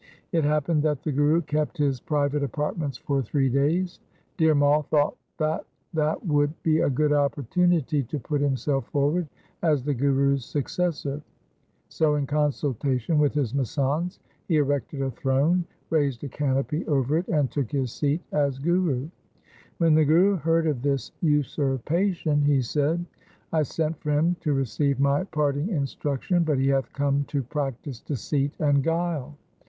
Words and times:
It 0.31 0.43
hap 0.43 0.65
pened 0.65 0.81
that 0.81 1.03
the 1.03 1.11
Guru 1.11 1.41
kept 1.43 1.77
his 1.77 1.99
private 1.99 2.41
apartments 2.41 2.97
LIFE 2.97 3.03
OF 3.03 3.07
GURU 3.07 3.17
HAR 3.19 3.21
GOBIND 3.49 3.53
233 3.53 3.81
for 3.83 4.29
three 4.33 4.47
days. 4.47 4.55
Dhir 4.55 4.57
Mai 4.57 4.81
thought 4.81 5.15
that 5.37 5.65
that 5.93 6.25
would 6.25 6.63
be 6.63 6.79
a 6.79 6.89
good 6.89 7.13
opportunity 7.13 8.01
to 8.01 8.17
put 8.17 8.41
himself 8.41 8.87
forward 8.87 9.27
as 9.61 9.83
the 9.83 9.93
Guru's 9.93 10.43
successor, 10.43 11.21
so 11.89 12.15
in 12.15 12.25
consultation 12.25 13.19
with 13.19 13.35
his 13.35 13.53
masands 13.53 14.17
he 14.47 14.55
erected 14.57 15.03
a 15.03 15.11
throne, 15.11 15.65
raised 15.91 16.23
a 16.23 16.29
canopy 16.29 16.83
over 16.87 17.19
it, 17.19 17.27
and 17.27 17.51
took 17.51 17.71
his 17.71 17.91
seat 17.91 18.23
as 18.31 18.57
Guru. 18.57 19.07
When 19.77 19.93
the 19.93 20.03
Guru 20.03 20.35
heard 20.37 20.65
of 20.65 20.81
this 20.81 21.11
usurpation, 21.21 22.41
he 22.41 22.63
said,' 22.63 23.05
I 23.53 23.61
sent 23.61 23.99
for 24.01 24.09
him 24.13 24.35
to 24.39 24.53
receive 24.53 24.99
my 24.99 25.25
parting 25.25 25.69
instruction, 25.69 26.43
but 26.43 26.57
he 26.57 26.69
hath 26.69 26.91
come 26.91 27.23
to 27.25 27.43
practise 27.43 27.99
deceit 28.01 28.53
and 28.59 28.83
guile. 28.83 29.37